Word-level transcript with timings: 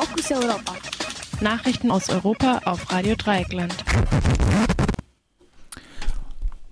Fokus 0.00 0.32
Europa. 0.32 0.72
Nachrichten 1.42 1.90
aus 1.90 2.08
Europa 2.08 2.62
auf 2.64 2.90
Radio 2.90 3.16
Dreieckland. 3.16 3.84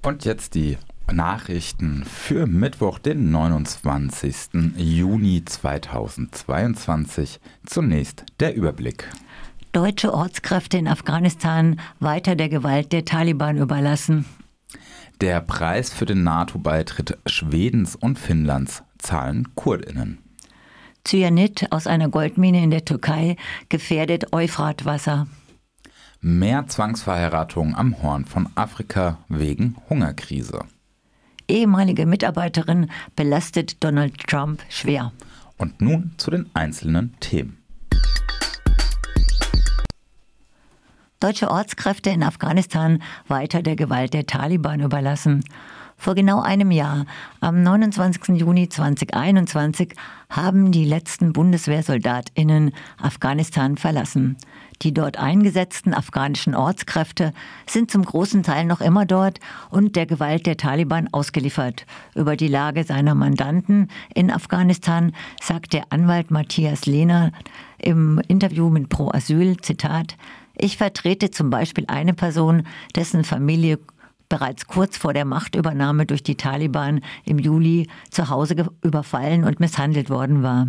Und 0.03 0.25
jetzt 0.25 0.54
die 0.54 0.79
Nachrichten 1.12 2.06
für 2.06 2.46
Mittwoch, 2.46 2.99
den 2.99 3.30
29. 3.30 4.77
Juni 4.77 5.45
2022. 5.45 7.38
Zunächst 7.67 8.25
der 8.41 8.54
Überblick. 8.54 9.10
Deutsche 9.72 10.15
Ortskräfte 10.15 10.79
in 10.79 10.88
Afghanistan 10.88 11.79
weiter 12.01 12.35
der 12.35 12.49
Gewalt 12.49 12.95
der 12.95 13.04
Taliban 13.04 13.58
überlassen. 13.58 14.24
Der 15.21 15.42
Preis 15.42 15.92
für 15.92 16.06
den 16.06 16.23
NATO-Beitritt 16.23 17.19
Schwedens 17.27 17.95
und 17.95 18.19
Finnlands 18.19 18.83
zahlen 18.97 19.55
Kurdinnen. 19.55 20.16
Cyanid 21.09 21.73
aus 21.73 21.87
einer 21.87 22.11
Goldmine 22.11 22.62
in 22.62 22.70
der 22.70 22.84
Türkei 22.84 23.37
gefährdet 23.70 24.34
Euphratwasser. 24.34 25.27
Mehr 26.20 26.66
Zwangsverheiratungen 26.66 27.74
am 27.74 28.02
Horn 28.02 28.27
von 28.27 28.51
Afrika 28.56 29.16
wegen 29.29 29.77
Hungerkrise. 29.88 30.66
Ehemalige 31.48 32.05
Mitarbeiterin 32.05 32.91
belastet 33.16 33.82
Donald 33.82 34.18
Trump 34.27 34.62
schwer. 34.68 35.12
Und 35.56 35.80
nun 35.80 36.12
zu 36.18 36.30
den 36.30 36.51
einzelnen 36.52 37.15
Themen. 37.20 37.56
Deutsche 41.20 41.51
Ortskräfte 41.51 42.10
in 42.10 42.23
Afghanistan 42.23 43.02
weiter 43.29 43.62
der 43.62 43.77
Gewalt 43.77 44.12
der 44.12 44.27
Taliban 44.27 44.80
überlassen. 44.80 45.43
Vor 46.01 46.15
genau 46.15 46.41
einem 46.41 46.70
Jahr, 46.70 47.07
am 47.41 47.65
29. 47.65 48.38
Juni 48.38 48.69
2021, 48.69 49.95
haben 50.30 50.71
die 50.71 50.84
letzten 50.84 51.33
Bundeswehrsoldatinnen 51.33 52.71
Afghanistan 53.02 53.77
verlassen. 53.77 54.37
Die 54.83 54.95
dort 54.95 55.19
eingesetzten 55.19 55.93
afghanischen 55.95 56.55
Ortskräfte 56.55 57.32
sind 57.66 57.90
zum 57.90 58.05
großen 58.05 58.45
Teil 58.45 58.65
noch 58.65 58.80
immer 58.80 59.07
dort 59.07 59.40
und 59.71 59.96
der 59.96 60.07
Gewalt 60.07 60.46
der 60.46 60.57
Taliban 60.57 61.09
ausgeliefert. 61.10 61.85
Über 62.15 62.37
die 62.37 62.46
Lage 62.46 62.85
seiner 62.85 63.16
Mandanten 63.16 63.88
in 64.15 64.31
Afghanistan 64.31 65.12
sagt 65.43 65.73
der 65.73 65.87
Anwalt 65.91 66.31
Matthias 66.31 66.87
Lehner 66.87 67.33
im 67.77 68.21
Interview 68.29 68.71
mit 68.71 68.89
Pro 68.89 69.11
Asyl, 69.11 69.57
Zitat, 69.57 70.17
ich 70.57 70.77
vertrete 70.77 71.31
zum 71.33 71.51
Beispiel 71.51 71.85
eine 71.89 72.15
Person, 72.15 72.65
dessen 72.95 73.25
Familie 73.25 73.79
bereits 74.29 74.67
kurz 74.67 74.97
vor 74.97 75.15
der 75.15 75.25
Machtübernahme 75.25 76.07
durch 76.07 76.23
die 76.23 76.37
Taliban 76.37 77.01
im 77.25 77.39
Juli 77.39 77.89
zu 78.11 78.29
Hause 78.29 78.71
überfallen 78.83 79.45
und 79.45 79.61
misshandelt 79.61 80.11
worden 80.11 80.43
war. 80.43 80.69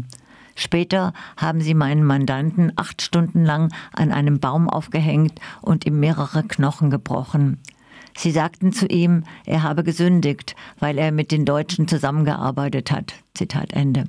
Später 0.55 1.13
haben 1.37 1.61
sie 1.61 1.73
meinen 1.73 2.03
Mandanten 2.03 2.73
acht 2.75 3.01
Stunden 3.01 3.45
lang 3.45 3.71
an 3.93 4.11
einem 4.11 4.39
Baum 4.39 4.69
aufgehängt 4.69 5.39
und 5.61 5.85
ihm 5.85 5.99
mehrere 5.99 6.43
Knochen 6.43 6.89
gebrochen. 6.89 7.59
Sie 8.17 8.31
sagten 8.31 8.73
zu 8.73 8.85
ihm, 8.87 9.23
er 9.45 9.63
habe 9.63 9.83
gesündigt, 9.83 10.55
weil 10.79 10.97
er 10.97 11.13
mit 11.13 11.31
den 11.31 11.45
Deutschen 11.45 11.87
zusammengearbeitet 11.87 12.91
hat. 12.91 13.13
Zitat 13.33 13.71
Ende. 13.71 14.05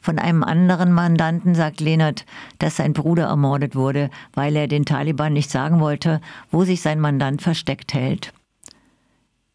Von 0.00 0.18
einem 0.18 0.42
anderen 0.42 0.92
Mandanten 0.92 1.54
sagt 1.54 1.80
Lehnert, 1.80 2.24
dass 2.58 2.76
sein 2.76 2.92
Bruder 2.92 3.26
ermordet 3.26 3.76
wurde, 3.76 4.10
weil 4.32 4.56
er 4.56 4.66
den 4.66 4.84
Taliban 4.84 5.32
nicht 5.32 5.50
sagen 5.50 5.80
wollte, 5.80 6.20
wo 6.50 6.64
sich 6.64 6.80
sein 6.80 6.98
Mandant 6.98 7.42
versteckt 7.42 7.94
hält. 7.94 8.32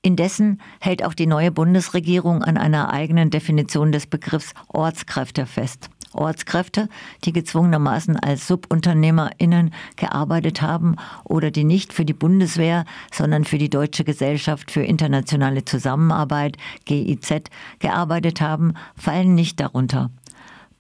Indessen 0.06 0.60
hält 0.82 1.04
auch 1.04 1.14
die 1.14 1.28
neue 1.28 1.50
Bundesregierung 1.50 2.44
an 2.44 2.58
einer 2.58 2.92
eigenen 2.92 3.30
Definition 3.30 3.94
des 3.94 4.06
Begriffs 4.06 4.54
Ortskräfte 4.68 5.46
fest. 5.46 5.90
Ortskräfte, 6.14 6.90
die 7.24 7.32
gezwungenermaßen 7.32 8.18
als 8.18 8.46
SubunternehmerInnen 8.48 9.74
gearbeitet 9.96 10.62
haben 10.62 10.98
oder 11.24 11.52
die 11.52 11.64
nicht 11.64 11.94
für 11.94 12.06
die 12.06 12.14
Bundeswehr, 12.14 12.86
sondern 13.12 13.46
für 13.46 13.58
die 13.58 13.70
Deutsche 13.70 14.04
Gesellschaft 14.04 14.72
für 14.72 14.84
internationale 14.84 15.66
Zusammenarbeit, 15.66 16.58
GIZ, 16.86 17.50
gearbeitet 17.80 18.42
haben, 18.42 18.74
fallen 18.96 19.36
nicht 19.36 19.60
darunter. 19.60 20.12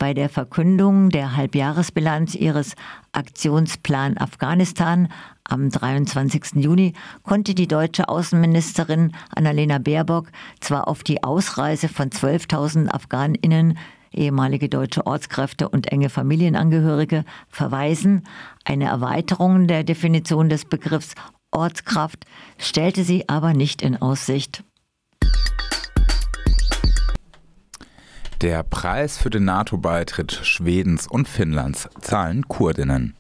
Bei 0.03 0.13
der 0.13 0.27
Verkündung 0.27 1.11
der 1.11 1.37
Halbjahresbilanz 1.37 2.35
ihres 2.35 2.75
Aktionsplan 3.13 4.17
Afghanistan 4.17 5.07
am 5.45 5.69
23. 5.69 6.55
Juni 6.55 6.91
konnte 7.23 7.55
die 7.55 7.69
deutsche 7.69 8.09
Außenministerin 8.09 9.13
Annalena 9.33 9.77
Baerbock 9.77 10.27
zwar 10.59 10.89
auf 10.89 11.03
die 11.03 11.23
Ausreise 11.23 11.87
von 11.87 12.09
12.000 12.09 12.89
Afghaninnen 12.89 13.77
ehemalige 14.11 14.67
deutsche 14.67 15.07
Ortskräfte 15.07 15.69
und 15.69 15.89
enge 15.89 16.09
Familienangehörige 16.09 17.23
verweisen. 17.47 18.23
Eine 18.65 18.87
Erweiterung 18.87 19.67
der 19.67 19.85
Definition 19.85 20.49
des 20.49 20.65
Begriffs 20.65 21.15
Ortskraft 21.49 22.25
stellte 22.57 23.05
sie 23.05 23.29
aber 23.29 23.53
nicht 23.53 23.81
in 23.81 24.01
Aussicht. 24.01 24.65
Der 28.43 28.61
Preis 28.63 29.17
für 29.17 29.29
den 29.29 29.45
NATO-Beitritt 29.45 30.33
Schwedens 30.33 31.07
und 31.07 31.29
Finnlands 31.29 31.87
zahlen 32.01 32.45
Kurdinnen. 32.49 33.15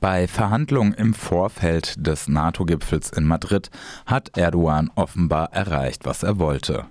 Bei 0.00 0.26
Verhandlungen 0.26 0.94
im 0.94 1.14
Vorfeld 1.14 2.04
des 2.04 2.26
NATO-Gipfels 2.26 3.10
in 3.10 3.22
Madrid 3.22 3.70
hat 4.04 4.36
Erdogan 4.36 4.90
offenbar 4.96 5.52
erreicht, 5.52 6.06
was 6.06 6.24
er 6.24 6.40
wollte. 6.40 6.86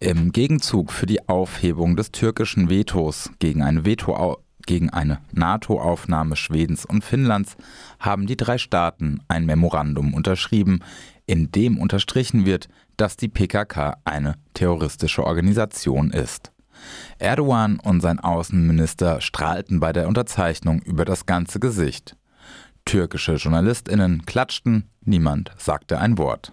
Im 0.00 0.32
Gegenzug 0.32 0.90
für 0.90 1.06
die 1.06 1.28
Aufhebung 1.28 1.94
des 1.94 2.10
türkischen 2.10 2.68
Vetos 2.68 3.30
gegen 3.38 3.62
eine, 3.62 3.84
Veto 3.84 4.38
gegen 4.66 4.90
eine 4.90 5.20
NATO-Aufnahme 5.30 6.34
Schwedens 6.34 6.84
und 6.84 7.04
Finnlands 7.04 7.56
haben 8.00 8.26
die 8.26 8.36
drei 8.36 8.58
Staaten 8.58 9.20
ein 9.28 9.46
Memorandum 9.46 10.14
unterschrieben, 10.14 10.80
in 11.26 11.52
dem 11.52 11.78
unterstrichen 11.78 12.44
wird, 12.44 12.68
dass 12.96 13.16
die 13.16 13.28
PKK 13.28 13.98
eine 14.04 14.34
terroristische 14.52 15.22
Organisation 15.22 16.10
ist. 16.10 16.50
Erdogan 17.18 17.80
und 17.80 18.00
sein 18.00 18.20
Außenminister 18.20 19.20
strahlten 19.20 19.80
bei 19.80 19.92
der 19.92 20.08
Unterzeichnung 20.08 20.80
über 20.82 21.04
das 21.04 21.26
ganze 21.26 21.60
Gesicht. 21.60 22.16
Türkische 22.84 23.34
Journalistinnen 23.34 24.24
klatschten, 24.24 24.88
niemand 25.02 25.52
sagte 25.58 25.98
ein 25.98 26.16
Wort. 26.18 26.52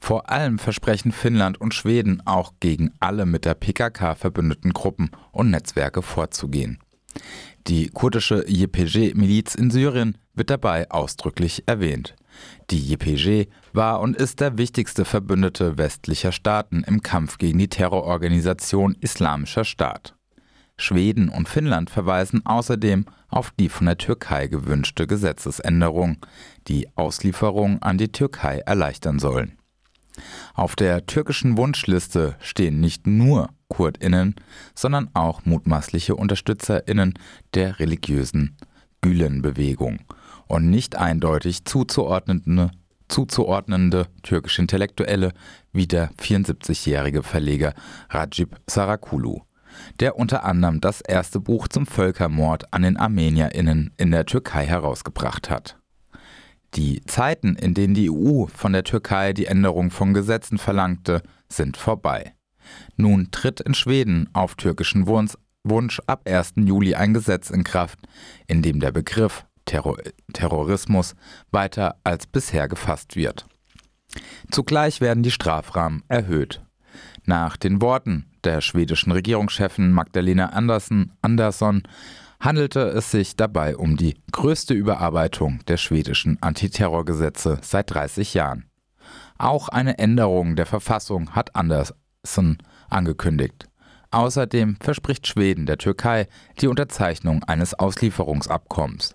Vor 0.00 0.28
allem 0.30 0.58
versprechen 0.58 1.12
Finnland 1.12 1.60
und 1.60 1.74
Schweden 1.74 2.22
auch 2.26 2.54
gegen 2.58 2.92
alle 2.98 3.26
mit 3.26 3.44
der 3.44 3.54
PKK 3.54 4.16
verbündeten 4.16 4.72
Gruppen 4.72 5.10
und 5.30 5.50
Netzwerke 5.50 6.02
vorzugehen. 6.02 6.80
Die 7.66 7.88
kurdische 7.88 8.44
YPG-Miliz 8.48 9.54
in 9.54 9.70
Syrien 9.70 10.18
wird 10.34 10.50
dabei 10.50 10.90
ausdrücklich 10.90 11.64
erwähnt. 11.66 12.14
Die 12.70 12.92
YPG 12.92 13.48
war 13.72 14.00
und 14.00 14.16
ist 14.16 14.40
der 14.40 14.58
wichtigste 14.58 15.04
Verbündete 15.04 15.78
westlicher 15.78 16.32
Staaten 16.32 16.82
im 16.84 17.02
Kampf 17.02 17.38
gegen 17.38 17.58
die 17.58 17.68
Terrororganisation 17.68 18.96
Islamischer 19.00 19.64
Staat. 19.64 20.16
Schweden 20.76 21.28
und 21.28 21.48
Finnland 21.48 21.90
verweisen 21.90 22.44
außerdem 22.44 23.06
auf 23.28 23.52
die 23.58 23.68
von 23.68 23.86
der 23.86 23.98
Türkei 23.98 24.48
gewünschte 24.48 25.06
Gesetzesänderung, 25.06 26.18
die 26.66 26.88
Auslieferung 26.96 27.80
an 27.82 27.98
die 27.98 28.10
Türkei 28.10 28.58
erleichtern 28.58 29.18
sollen. 29.18 29.58
Auf 30.54 30.76
der 30.76 31.06
türkischen 31.06 31.56
Wunschliste 31.56 32.36
stehen 32.40 32.80
nicht 32.80 33.06
nur 33.06 33.48
Kurdinnen, 33.72 34.34
sondern 34.74 35.08
auch 35.14 35.46
mutmaßliche 35.46 36.14
Unterstützerinnen 36.14 37.14
der 37.54 37.78
religiösen 37.78 38.54
Gülen-Bewegung 39.00 40.00
und 40.46 40.68
nicht 40.68 40.96
eindeutig 40.96 41.64
zuzuordnende, 41.64 42.70
zuzuordnende 43.08 44.08
türkische 44.22 44.60
Intellektuelle 44.60 45.32
wie 45.72 45.86
der 45.86 46.10
74-jährige 46.20 47.22
Verleger 47.22 47.72
Rajib 48.10 48.60
Sarakulu, 48.68 49.40
der 50.00 50.18
unter 50.18 50.44
anderem 50.44 50.82
das 50.82 51.00
erste 51.00 51.40
Buch 51.40 51.66
zum 51.66 51.86
Völkermord 51.86 52.74
an 52.74 52.82
den 52.82 52.98
ArmenierInnen 52.98 53.94
in 53.96 54.10
der 54.10 54.26
Türkei 54.26 54.66
herausgebracht 54.66 55.48
hat. 55.48 55.78
Die 56.74 57.00
Zeiten, 57.06 57.56
in 57.56 57.72
denen 57.72 57.94
die 57.94 58.10
EU 58.10 58.44
von 58.48 58.74
der 58.74 58.84
Türkei 58.84 59.32
die 59.32 59.46
Änderung 59.46 59.90
von 59.90 60.12
Gesetzen 60.12 60.58
verlangte, 60.58 61.22
sind 61.48 61.78
vorbei. 61.78 62.34
Nun 62.96 63.30
tritt 63.30 63.60
in 63.60 63.74
Schweden 63.74 64.28
auf 64.32 64.54
türkischen 64.54 65.06
Wunsch 65.06 66.00
ab 66.06 66.22
1. 66.28 66.54
Juli 66.56 66.94
ein 66.94 67.14
Gesetz 67.14 67.50
in 67.50 67.64
Kraft, 67.64 67.98
in 68.46 68.62
dem 68.62 68.80
der 68.80 68.92
Begriff 68.92 69.44
Terror 69.64 69.96
Terrorismus 70.32 71.14
weiter 71.50 71.96
als 72.04 72.26
bisher 72.26 72.68
gefasst 72.68 73.16
wird. 73.16 73.46
Zugleich 74.50 75.00
werden 75.00 75.22
die 75.22 75.30
Strafrahmen 75.30 76.02
erhöht. 76.08 76.62
Nach 77.24 77.56
den 77.56 77.80
Worten 77.80 78.26
der 78.44 78.60
schwedischen 78.60 79.12
Regierungschefin 79.12 79.92
Magdalena 79.92 80.46
Andersson, 80.46 81.12
Andersson 81.22 81.82
handelte 82.40 82.80
es 82.80 83.10
sich 83.10 83.36
dabei 83.36 83.76
um 83.76 83.96
die 83.96 84.16
größte 84.32 84.74
Überarbeitung 84.74 85.60
der 85.68 85.76
schwedischen 85.76 86.42
Antiterrorgesetze 86.42 87.58
seit 87.62 87.94
30 87.94 88.34
Jahren. 88.34 88.66
Auch 89.38 89.68
eine 89.68 89.98
Änderung 89.98 90.56
der 90.56 90.66
Verfassung 90.66 91.30
hat 91.30 91.54
Andersson 92.22 92.58
angekündigt. 92.88 93.68
Außerdem 94.12 94.76
verspricht 94.80 95.26
Schweden 95.26 95.66
der 95.66 95.78
Türkei 95.78 96.28
die 96.60 96.68
Unterzeichnung 96.68 97.42
eines 97.44 97.74
Auslieferungsabkommens. 97.74 99.14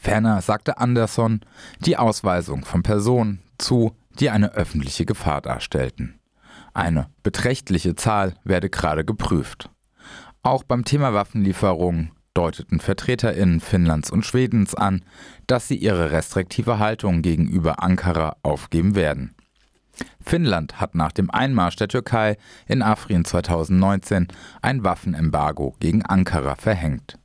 Ferner 0.00 0.40
sagte 0.40 0.78
Andersson 0.78 1.40
die 1.80 1.98
Ausweisung 1.98 2.64
von 2.64 2.82
Personen 2.82 3.42
zu, 3.58 3.94
die 4.18 4.30
eine 4.30 4.54
öffentliche 4.54 5.04
Gefahr 5.04 5.42
darstellten. 5.42 6.18
Eine 6.72 7.10
beträchtliche 7.22 7.94
Zahl 7.94 8.34
werde 8.44 8.70
gerade 8.70 9.04
geprüft. 9.04 9.68
Auch 10.42 10.62
beim 10.62 10.84
Thema 10.84 11.12
Waffenlieferungen 11.12 12.12
deuteten 12.32 12.80
VertreterInnen 12.80 13.60
Finnlands 13.60 14.10
und 14.10 14.24
Schwedens 14.24 14.74
an, 14.74 15.04
dass 15.46 15.68
sie 15.68 15.76
ihre 15.76 16.10
restriktive 16.10 16.78
Haltung 16.78 17.20
gegenüber 17.20 17.82
Ankara 17.82 18.36
aufgeben 18.42 18.94
werden. 18.94 19.35
Finnland 20.20 20.80
hat 20.80 20.94
nach 20.94 21.12
dem 21.12 21.30
Einmarsch 21.30 21.76
der 21.76 21.88
Türkei 21.88 22.36
in 22.66 22.82
Afrin 22.82 23.24
2019 23.24 24.28
ein 24.62 24.84
Waffenembargo 24.84 25.74
gegen 25.80 26.04
Ankara 26.04 26.56
verhängt. 26.56 27.18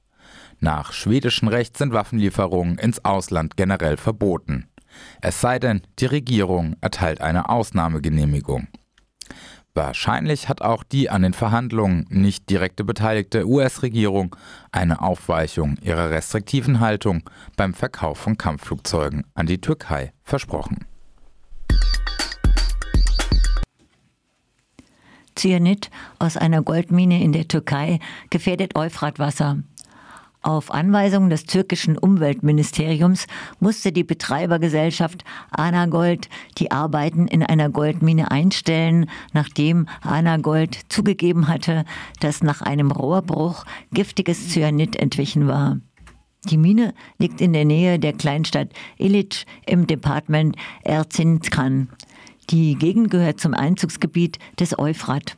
Nach 0.59 0.94
schwedischem 0.94 1.47
Recht 1.47 1.77
sind 1.77 1.91
Waffenlieferungen 1.91 2.77
ins 2.77 3.03
Ausland 3.03 3.57
generell 3.57 3.97
verboten. 3.97 4.68
Es 5.21 5.41
sei 5.41 5.57
denn, 5.57 5.81
die 6.00 6.06
Regierung 6.06 6.75
erteilt 6.81 7.21
eine 7.21 7.50
Ausnahmegenehmigung. 7.50 8.68
Wahrscheinlich 9.74 10.50
hat 10.50 10.62
auch 10.62 10.83
die 10.83 11.09
an 11.09 11.21
den 11.21 11.33
Verhandlungen 11.33 12.06
nicht 12.09 12.50
direkte 12.50 12.83
beteiligte 12.83 13.47
US-Regierung 13.47 14.35
eine 14.71 15.01
Aufweichung 15.01 15.77
ihrer 15.81 16.09
restriktiven 16.09 16.81
Haltung 16.81 17.24
beim 17.56 17.74
Verkauf 17.74 18.17
von 18.17 18.38
Kampfflugzeugen 18.38 19.25
an 19.33 19.45
die 19.45 19.62
Türkei 19.62 20.12
versprochen. 20.24 20.85
Cyanid 25.41 25.89
aus 26.19 26.38
einer 26.38 26.61
Goldmine 26.61 27.23
in 27.23 27.31
der 27.31 27.47
Türkei 27.47 27.99
gefährdet 28.29 28.75
Euphratwasser. 28.75 29.57
Auf 30.43 30.71
Anweisung 30.71 31.29
des 31.29 31.45
türkischen 31.45 31.97
Umweltministeriums 31.97 33.25
musste 33.59 33.91
die 33.91 34.03
Betreibergesellschaft 34.03 35.23
Anagold 35.49 36.29
die 36.59 36.71
Arbeiten 36.71 37.27
in 37.27 37.41
einer 37.41 37.69
Goldmine 37.69 38.29
einstellen, 38.29 39.09
nachdem 39.33 39.88
Anagold 40.01 40.79
zugegeben 40.89 41.47
hatte, 41.47 41.85
dass 42.19 42.43
nach 42.43 42.61
einem 42.61 42.91
Rohrbruch 42.91 43.65
giftiges 43.91 44.49
Cyanid 44.49 44.95
entwichen 44.95 45.47
war. 45.47 45.77
Die 46.45 46.57
Mine 46.57 46.93
liegt 47.19 47.41
in 47.41 47.53
der 47.53 47.65
Nähe 47.65 47.99
der 47.99 48.13
Kleinstadt 48.13 48.69
Ilic 48.97 49.45
im 49.65 49.85
Departement 49.85 50.55
Erzincan. 50.83 51.89
Die 52.51 52.75
Gegend 52.75 53.09
gehört 53.09 53.39
zum 53.39 53.53
Einzugsgebiet 53.53 54.38
des 54.59 54.77
Euphrat. 54.77 55.38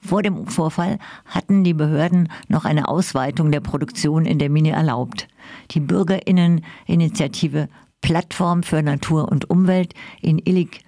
Vor 0.00 0.22
dem 0.22 0.48
Vorfall 0.48 0.98
hatten 1.24 1.62
die 1.62 1.72
Behörden 1.72 2.32
noch 2.48 2.64
eine 2.64 2.88
Ausweitung 2.88 3.52
der 3.52 3.60
Produktion 3.60 4.26
in 4.26 4.40
der 4.40 4.50
Mine 4.50 4.72
erlaubt. 4.72 5.28
Die 5.70 5.78
Bürgerinneninitiative 5.78 7.68
Plattform 8.00 8.64
für 8.64 8.82
Natur 8.82 9.30
und 9.30 9.48
Umwelt 9.48 9.94
in 10.20 10.38
Illig 10.38 10.80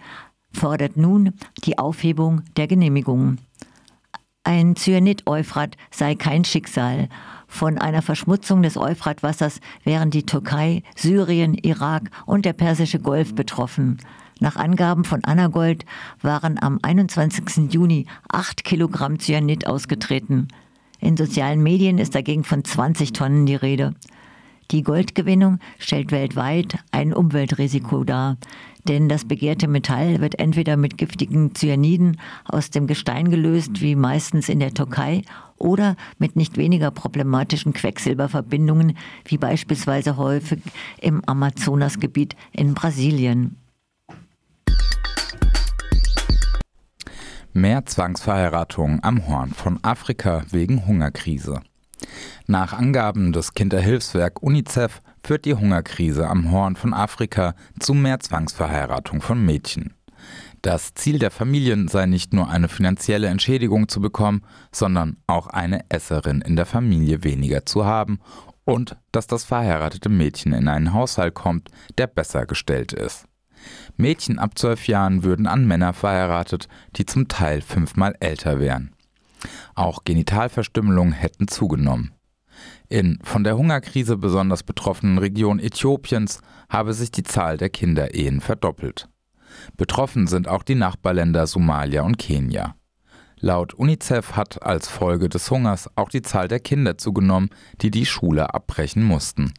fordert 0.52 0.96
nun 0.96 1.34
die 1.62 1.78
Aufhebung 1.78 2.43
der 2.56 2.67
Genehmigungen. 2.67 3.38
Ein 4.43 4.75
Cyanid-Euphrat 4.75 5.76
sei 5.93 6.17
kein 6.17 6.44
Schicksal. 6.44 7.08
Von 7.46 7.78
einer 7.78 8.02
Verschmutzung 8.02 8.64
des 8.64 8.76
Euphratwassers 8.76 9.61
wären 9.84 10.11
die 10.11 10.26
Türkei, 10.26 10.82
Syrien, 10.96 11.55
Irak 11.55 12.11
und 12.26 12.44
der 12.44 12.55
Persische 12.55 12.99
Golf 12.99 13.37
betroffen. 13.37 13.99
Nach 14.40 14.56
Angaben 14.56 15.04
von 15.04 15.22
Anagold 15.22 15.84
waren 16.22 16.58
am 16.60 16.78
21. 16.81 17.72
Juni 17.72 18.06
8 18.31 18.64
Kilogramm 18.64 19.20
Cyanid 19.20 19.66
ausgetreten. 19.66 20.48
In 20.98 21.19
sozialen 21.19 21.62
Medien 21.62 21.98
ist 21.98 22.14
dagegen 22.14 22.42
von 22.42 22.64
20 22.64 23.12
Tonnen 23.12 23.44
die 23.44 23.54
Rede. 23.54 23.94
Die 24.70 24.82
Goldgewinnung 24.82 25.58
stellt 25.78 26.10
weltweit 26.10 26.78
ein 26.90 27.12
Umweltrisiko 27.12 28.04
dar, 28.04 28.38
denn 28.88 29.10
das 29.10 29.26
begehrte 29.26 29.69
Metall 29.69 30.20
wird 30.20 30.38
entweder 30.38 30.78
mit 30.78 30.96
giftigen 30.96 31.54
Cyaniden 31.54 32.19
aus 32.46 32.70
dem 32.70 32.86
Gestein 32.86 33.31
gelöst, 33.31 33.82
wie 33.82 33.94
meistens 33.94 34.48
in 34.48 34.60
der 34.60 34.72
Türkei, 34.72 35.22
oder 35.58 35.96
mit 36.19 36.36
nicht 36.36 36.56
weniger 36.56 36.90
problematischen 36.90 37.75
Quecksilberverbindungen, 37.75 38.96
wie 39.26 39.36
beispielsweise 39.36 40.16
häufig 40.16 40.60
im 40.98 41.22
Amazonasgebiet 41.26 42.36
in 42.52 42.72
Brasilien. 42.72 43.59
Mehr 47.60 47.84
Zwangsverheiratungen 47.84 49.04
am 49.04 49.26
Horn 49.28 49.50
von 49.50 49.84
Afrika 49.84 50.44
wegen 50.50 50.86
Hungerkrise. 50.86 51.60
Nach 52.46 52.72
Angaben 52.72 53.34
des 53.34 53.52
Kinderhilfswerk 53.52 54.42
UNICEF 54.42 55.02
führt 55.22 55.44
die 55.44 55.52
Hungerkrise 55.52 56.26
am 56.26 56.50
Horn 56.50 56.74
von 56.74 56.94
Afrika 56.94 57.54
zu 57.78 57.92
mehr 57.92 58.18
Zwangsverheiratung 58.18 59.20
von 59.20 59.44
Mädchen. 59.44 59.92
Das 60.62 60.94
Ziel 60.94 61.18
der 61.18 61.30
Familien 61.30 61.88
sei 61.88 62.06
nicht 62.06 62.32
nur 62.32 62.48
eine 62.48 62.68
finanzielle 62.68 63.26
Entschädigung 63.26 63.88
zu 63.88 64.00
bekommen, 64.00 64.40
sondern 64.72 65.18
auch 65.26 65.46
eine 65.46 65.84
Esserin 65.90 66.40
in 66.40 66.56
der 66.56 66.64
Familie 66.64 67.24
weniger 67.24 67.66
zu 67.66 67.84
haben 67.84 68.20
und 68.64 68.96
dass 69.12 69.26
das 69.26 69.44
verheiratete 69.44 70.08
Mädchen 70.08 70.54
in 70.54 70.66
einen 70.66 70.94
Haushalt 70.94 71.34
kommt, 71.34 71.68
der 71.98 72.06
besser 72.06 72.46
gestellt 72.46 72.94
ist. 72.94 73.26
Mädchen 74.00 74.38
ab 74.38 74.58
zwölf 74.58 74.87
Jahren 74.87 75.23
würden 75.25 75.47
an 75.47 75.67
Männer 75.67 75.93
verheiratet, 75.93 76.69
die 76.97 77.06
zum 77.06 77.29
Teil 77.29 77.61
fünfmal 77.61 78.14
älter 78.20 78.61
wären. 78.61 78.93
Auch 79.75 80.05
Genitalverstümmelungen 80.05 81.12
hätten 81.12 81.49
zugenommen. 81.49 82.12
In 82.88 83.19
von 83.23 83.44
der 83.44 83.56
Hungerkrise 83.56 84.17
besonders 84.17 84.62
betroffenen 84.62 85.19
Regionen 85.19 85.61
Äthiopiens 85.61 86.41
habe 86.69 86.93
sich 86.93 87.11
die 87.11 87.23
Zahl 87.23 87.56
der 87.56 87.70
Kinderehen 87.70 88.41
verdoppelt. 88.41 89.08
Betroffen 89.76 90.26
sind 90.26 90.49
auch 90.49 90.62
die 90.62 90.75
Nachbarländer 90.75 91.46
Somalia 91.46 92.03
und 92.03 92.19
Kenia. 92.19 92.75
Laut 93.38 93.73
UNICEF 93.73 94.32
hat 94.32 94.62
als 94.62 94.88
Folge 94.88 95.29
des 95.29 95.50
Hungers 95.50 95.88
auch 95.96 96.11
die 96.11 96.23
Zahl 96.23 96.46
der 96.46 96.61
Kinder 96.61 96.99
zugenommen, 96.99 97.49
die 97.81 97.91
die 97.91 98.05
Schule 98.05 98.53
abbrechen 98.53 99.03
mussten. 99.03 99.55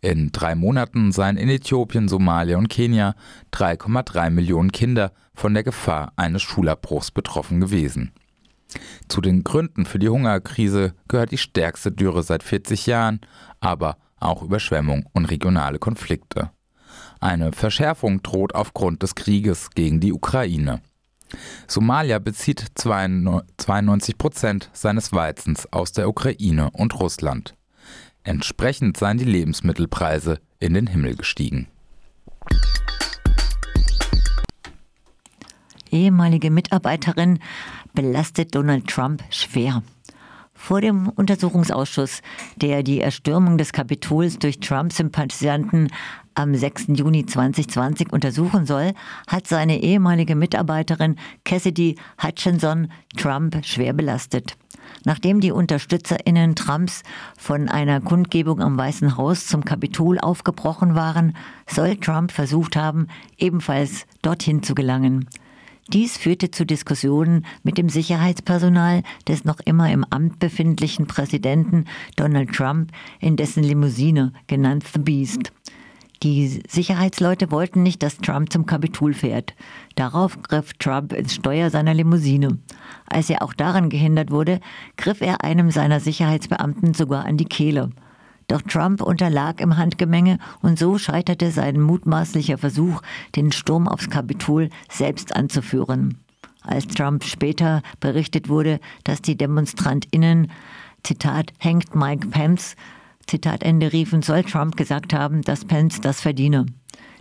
In 0.00 0.32
drei 0.32 0.54
Monaten 0.54 1.12
seien 1.12 1.36
in 1.36 1.48
Äthiopien, 1.48 2.08
Somalia 2.08 2.58
und 2.58 2.68
Kenia 2.68 3.14
3,3 3.52 4.30
Millionen 4.30 4.72
Kinder 4.72 5.12
von 5.34 5.54
der 5.54 5.62
Gefahr 5.62 6.12
eines 6.16 6.42
Schulabbruchs 6.42 7.10
betroffen 7.10 7.60
gewesen. 7.60 8.12
Zu 9.08 9.20
den 9.20 9.44
Gründen 9.44 9.84
für 9.84 9.98
die 9.98 10.08
Hungerkrise 10.08 10.94
gehört 11.08 11.30
die 11.30 11.38
stärkste 11.38 11.92
Dürre 11.92 12.22
seit 12.22 12.42
40 12.42 12.86
Jahren, 12.86 13.20
aber 13.60 13.98
auch 14.18 14.42
Überschwemmung 14.42 15.06
und 15.12 15.26
regionale 15.26 15.78
Konflikte. 15.78 16.50
Eine 17.20 17.52
Verschärfung 17.52 18.22
droht 18.22 18.54
aufgrund 18.54 19.02
des 19.02 19.14
Krieges 19.14 19.70
gegen 19.70 20.00
die 20.00 20.12
Ukraine. 20.12 20.80
Somalia 21.66 22.18
bezieht 22.18 22.66
92 22.74 24.18
Prozent 24.18 24.70
seines 24.72 25.12
Weizens 25.12 25.72
aus 25.72 25.92
der 25.92 26.08
Ukraine 26.08 26.70
und 26.72 26.98
Russland. 26.98 27.54
Entsprechend 28.24 28.96
seien 28.96 29.18
die 29.18 29.24
Lebensmittelpreise 29.24 30.38
in 30.60 30.74
den 30.74 30.86
Himmel 30.86 31.16
gestiegen. 31.16 31.68
Ehemalige 35.90 36.50
Mitarbeiterin 36.50 37.40
belastet 37.92 38.54
Donald 38.54 38.86
Trump 38.86 39.22
schwer. 39.30 39.82
Vor 40.54 40.80
dem 40.80 41.08
Untersuchungsausschuss, 41.08 42.22
der 42.56 42.84
die 42.84 43.00
Erstürmung 43.00 43.58
des 43.58 43.72
Kapitols 43.72 44.38
durch 44.38 44.60
Trump-Sympathisanten 44.60 45.88
am 46.34 46.54
6. 46.54 46.86
Juni 46.94 47.26
2020 47.26 48.12
untersuchen 48.12 48.64
soll, 48.64 48.92
hat 49.26 49.48
seine 49.48 49.82
ehemalige 49.82 50.36
Mitarbeiterin 50.36 51.16
Cassidy 51.44 51.96
Hutchinson 52.22 52.92
Trump 53.16 53.64
schwer 53.64 53.92
belastet. 53.92 54.56
Nachdem 55.04 55.40
die 55.40 55.52
UnterstützerInnen 55.52 56.54
Trumps 56.54 57.02
von 57.36 57.68
einer 57.68 58.00
Kundgebung 58.00 58.60
am 58.60 58.76
Weißen 58.76 59.16
Haus 59.16 59.46
zum 59.46 59.64
Kapitol 59.64 60.18
aufgebrochen 60.18 60.94
waren, 60.94 61.36
soll 61.66 61.96
Trump 61.96 62.32
versucht 62.32 62.76
haben, 62.76 63.08
ebenfalls 63.38 64.06
dorthin 64.22 64.62
zu 64.62 64.74
gelangen. 64.74 65.28
Dies 65.88 66.16
führte 66.16 66.50
zu 66.50 66.64
Diskussionen 66.64 67.44
mit 67.64 67.76
dem 67.76 67.88
Sicherheitspersonal 67.88 69.02
des 69.26 69.44
noch 69.44 69.58
immer 69.60 69.90
im 69.90 70.04
Amt 70.08 70.38
befindlichen 70.38 71.06
Präsidenten 71.06 71.86
Donald 72.16 72.52
Trump 72.52 72.92
in 73.20 73.36
dessen 73.36 73.64
Limousine, 73.64 74.32
genannt 74.46 74.84
The 74.92 75.00
Beast. 75.00 75.52
Die 76.22 76.62
Sicherheitsleute 76.68 77.50
wollten 77.50 77.82
nicht, 77.82 78.00
dass 78.02 78.18
Trump 78.18 78.52
zum 78.52 78.64
Kapitol 78.64 79.12
fährt. 79.12 79.54
Darauf 79.96 80.40
griff 80.40 80.72
Trump 80.74 81.12
ins 81.12 81.34
Steuer 81.34 81.68
seiner 81.68 81.94
Limousine. 81.94 82.58
Als 83.06 83.28
er 83.28 83.42
auch 83.42 83.52
daran 83.52 83.90
gehindert 83.90 84.30
wurde, 84.30 84.60
griff 84.96 85.20
er 85.20 85.42
einem 85.42 85.72
seiner 85.72 85.98
Sicherheitsbeamten 85.98 86.94
sogar 86.94 87.24
an 87.24 87.38
die 87.38 87.44
Kehle. 87.44 87.90
Doch 88.46 88.62
Trump 88.62 89.02
unterlag 89.02 89.60
im 89.60 89.76
Handgemenge 89.76 90.38
und 90.60 90.78
so 90.78 90.96
scheiterte 90.96 91.50
sein 91.50 91.80
mutmaßlicher 91.80 92.58
Versuch, 92.58 93.02
den 93.34 93.50
Sturm 93.50 93.88
aufs 93.88 94.08
Kapitol 94.08 94.68
selbst 94.88 95.34
anzuführen. 95.34 96.18
Als 96.62 96.86
Trump 96.86 97.24
später 97.24 97.82
berichtet 97.98 98.48
wurde, 98.48 98.78
dass 99.02 99.22
die 99.22 99.36
DemonstrantInnen, 99.36 100.52
Zitat, 101.02 101.52
hängt 101.58 101.96
Mike 101.96 102.28
Pence, 102.28 102.76
Zitat 103.32 103.62
Ende 103.62 103.94
riefen, 103.94 104.20
soll 104.20 104.42
Trump 104.42 104.76
gesagt 104.76 105.14
haben, 105.14 105.40
dass 105.40 105.64
Pence 105.64 106.02
das 106.02 106.20
verdiene. 106.20 106.66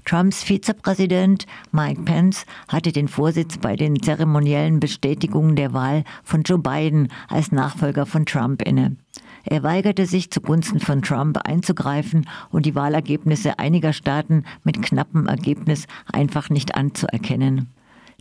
Trumps 0.03 0.43
Vizepräsident 0.43 1.45
Mike 1.71 2.01
Pence 2.01 2.45
hatte 2.67 2.91
den 2.91 3.07
Vorsitz 3.07 3.57
bei 3.57 3.77
den 3.77 4.03
zeremoniellen 4.03 4.81
Bestätigungen 4.81 5.55
der 5.55 5.71
Wahl 5.71 6.03
von 6.25 6.43
Joe 6.43 6.59
Biden 6.59 7.07
als 7.29 7.53
Nachfolger 7.53 8.05
von 8.05 8.25
Trump 8.25 8.61
inne. 8.61 8.97
Er 9.45 9.63
weigerte 9.63 10.05
sich 10.05 10.31
zugunsten 10.31 10.81
von 10.81 11.01
Trump 11.01 11.37
einzugreifen 11.45 12.27
und 12.49 12.65
die 12.65 12.75
Wahlergebnisse 12.75 13.57
einiger 13.57 13.93
Staaten 13.93 14.43
mit 14.65 14.81
knappem 14.81 15.27
Ergebnis 15.27 15.87
einfach 16.11 16.49
nicht 16.49 16.75
anzuerkennen. 16.75 17.69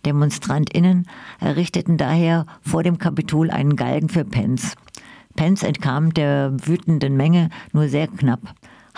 Demonstrantinnen 0.07 1.09
errichteten 1.41 1.97
daher 1.97 2.47
vor 2.63 2.85
dem 2.85 2.99
Kapitol 2.99 3.51
einen 3.51 3.75
Galgen 3.75 4.09
für 4.09 4.25
Pence. 4.25 4.77
Pence 5.37 5.63
entkam 5.63 6.13
der 6.13 6.53
wütenden 6.67 7.17
Menge 7.17 7.51
nur 7.73 7.89
sehr 7.89 8.09
knapp. 8.09 8.41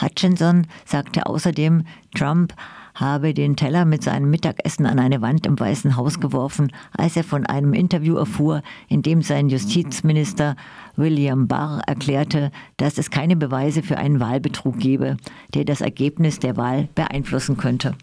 Hutchinson 0.00 0.66
sagte 0.84 1.26
außerdem, 1.26 1.84
Trump 2.14 2.54
habe 2.94 3.32
den 3.32 3.56
Teller 3.56 3.84
mit 3.84 4.02
seinem 4.02 4.30
Mittagessen 4.30 4.86
an 4.86 4.98
eine 4.98 5.22
Wand 5.22 5.46
im 5.46 5.58
Weißen 5.58 5.96
Haus 5.96 6.20
geworfen, 6.20 6.72
als 6.96 7.16
er 7.16 7.24
von 7.24 7.46
einem 7.46 7.72
Interview 7.72 8.16
erfuhr, 8.16 8.62
in 8.88 9.02
dem 9.02 9.22
sein 9.22 9.48
Justizminister 9.48 10.56
William 10.96 11.48
Barr 11.48 11.82
erklärte, 11.86 12.50
dass 12.76 12.98
es 12.98 13.10
keine 13.10 13.36
Beweise 13.36 13.82
für 13.82 13.96
einen 13.96 14.20
Wahlbetrug 14.20 14.78
gebe, 14.78 15.16
der 15.54 15.64
das 15.64 15.80
Ergebnis 15.80 16.38
der 16.38 16.56
Wahl 16.56 16.88
beeinflussen 16.94 17.56
könnte. 17.56 17.94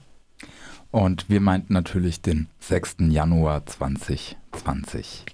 Und 0.92 1.30
wir 1.30 1.40
meinten 1.40 1.74
natürlich 1.74 2.22
den 2.22 2.48
6. 2.60 2.98
Januar 3.10 3.66
2020. 3.66 5.26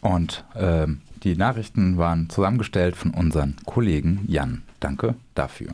Und 0.00 0.44
äh, 0.54 0.88
die 1.24 1.36
Nachrichten 1.36 1.98
waren 1.98 2.28
zusammengestellt 2.28 2.96
von 2.96 3.12
unseren 3.12 3.56
Kollegen 3.64 4.24
Jan. 4.26 4.62
Danke 4.80 5.14
dafür. 5.34 5.70